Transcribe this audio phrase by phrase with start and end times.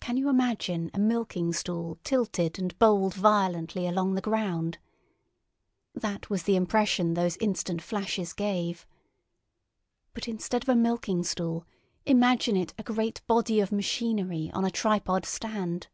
[0.00, 4.78] Can you imagine a milking stool tilted and bowled violently along the ground?
[5.92, 8.86] That was the impression those instant flashes gave.
[10.14, 11.66] But instead of a milking stool
[12.06, 15.88] imagine it a great body of machinery on a tripod stand.